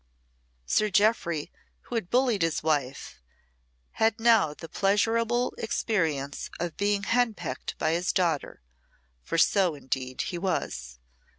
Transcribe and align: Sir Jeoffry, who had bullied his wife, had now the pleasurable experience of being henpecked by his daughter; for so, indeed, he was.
Sir 0.65 0.89
Jeoffry, 0.89 1.51
who 1.81 1.93
had 1.93 2.09
bullied 2.09 2.41
his 2.41 2.63
wife, 2.63 3.21
had 3.91 4.19
now 4.19 4.51
the 4.55 4.67
pleasurable 4.67 5.53
experience 5.59 6.49
of 6.59 6.75
being 6.75 7.03
henpecked 7.03 7.77
by 7.77 7.91
his 7.91 8.11
daughter; 8.11 8.63
for 9.21 9.37
so, 9.37 9.75
indeed, 9.75 10.21
he 10.23 10.39
was. 10.39 10.97